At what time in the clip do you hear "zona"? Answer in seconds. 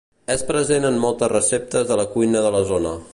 2.75-2.99